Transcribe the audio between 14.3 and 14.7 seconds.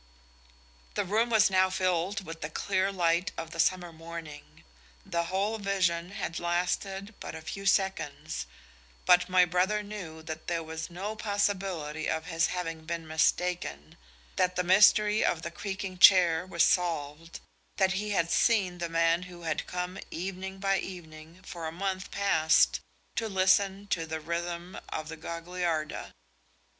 that the